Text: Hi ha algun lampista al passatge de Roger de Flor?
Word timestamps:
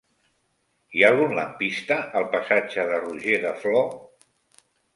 Hi 0.99 1.03
ha 1.03 1.11
algun 1.13 1.35
lampista 1.41 1.99
al 2.21 2.27
passatge 2.37 2.89
de 2.93 2.99
Roger 3.07 3.39
de 3.47 3.55
Flor? 3.61 3.89